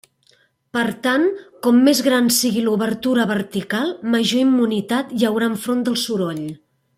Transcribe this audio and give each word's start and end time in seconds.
Per 0.75 0.85
tant, 1.01 1.25
com 1.67 1.83
més 1.89 2.01
gran 2.07 2.31
sigui 2.37 2.63
l'obertura 2.69 3.27
vertical, 3.33 3.93
major 4.15 4.43
immunitat 4.47 5.13
hi 5.19 5.29
haurà 5.31 5.51
enfront 5.55 5.87
del 5.91 6.01
soroll. 6.07 6.43